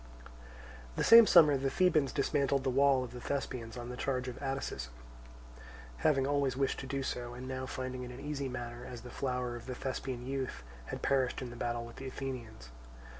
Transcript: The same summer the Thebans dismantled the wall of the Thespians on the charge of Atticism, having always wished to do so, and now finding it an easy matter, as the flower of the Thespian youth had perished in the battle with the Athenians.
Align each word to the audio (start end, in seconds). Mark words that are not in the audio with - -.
The 0.95 1.03
same 1.03 1.27
summer 1.27 1.57
the 1.59 1.69
Thebans 1.69 2.11
dismantled 2.11 2.63
the 2.63 2.71
wall 2.71 3.03
of 3.03 3.11
the 3.11 3.21
Thespians 3.21 3.77
on 3.77 3.89
the 3.89 3.95
charge 3.95 4.27
of 4.27 4.41
Atticism, 4.41 4.91
having 5.97 6.25
always 6.25 6.57
wished 6.57 6.79
to 6.79 6.87
do 6.87 7.03
so, 7.03 7.35
and 7.35 7.47
now 7.47 7.67
finding 7.67 8.01
it 8.01 8.09
an 8.09 8.19
easy 8.19 8.49
matter, 8.49 8.83
as 8.83 9.01
the 9.01 9.11
flower 9.11 9.55
of 9.55 9.67
the 9.67 9.75
Thespian 9.75 10.25
youth 10.25 10.63
had 10.85 11.03
perished 11.03 11.43
in 11.43 11.51
the 11.51 11.55
battle 11.55 11.85
with 11.85 11.97
the 11.97 12.07
Athenians. 12.07 12.71